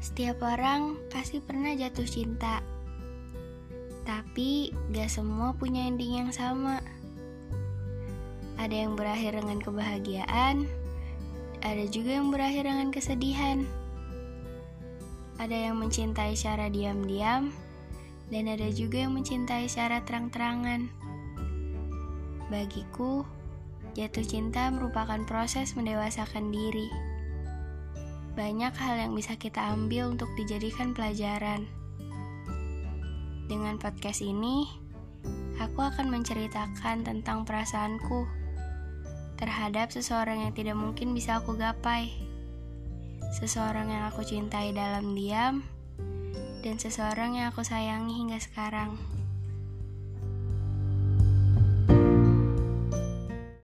[0.00, 2.64] Setiap orang pasti pernah jatuh cinta,
[4.08, 6.80] tapi gak semua punya ending yang sama.
[8.56, 10.64] Ada yang berakhir dengan kebahagiaan,
[11.60, 13.68] ada juga yang berakhir dengan kesedihan.
[15.36, 17.52] Ada yang mencintai secara diam-diam,
[18.32, 20.88] dan ada juga yang mencintai secara terang-terangan.
[22.48, 23.28] Bagiku,
[23.92, 26.88] jatuh cinta merupakan proses mendewasakan diri
[28.38, 31.66] banyak hal yang bisa kita ambil untuk dijadikan pelajaran.
[33.50, 34.70] Dengan podcast ini,
[35.58, 38.24] aku akan menceritakan tentang perasaanku
[39.34, 42.12] terhadap seseorang yang tidak mungkin bisa aku gapai,
[43.40, 45.64] seseorang yang aku cintai dalam diam,
[46.60, 49.00] dan seseorang yang aku sayangi hingga sekarang.